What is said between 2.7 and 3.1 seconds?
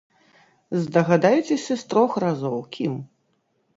кім?